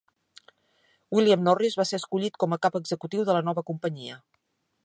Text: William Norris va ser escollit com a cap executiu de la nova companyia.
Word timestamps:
William 1.17 1.43
Norris 1.49 1.77
va 1.81 1.87
ser 1.89 2.01
escollit 2.03 2.41
com 2.45 2.57
a 2.57 2.61
cap 2.67 2.81
executiu 2.83 3.29
de 3.29 3.37
la 3.39 3.47
nova 3.51 3.69
companyia. 3.73 4.19